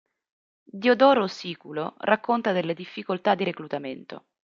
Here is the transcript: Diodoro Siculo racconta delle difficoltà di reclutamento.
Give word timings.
Diodoro 0.73 1.27
Siculo 1.27 1.93
racconta 1.99 2.53
delle 2.53 2.73
difficoltà 2.73 3.35
di 3.35 3.43
reclutamento. 3.43 4.25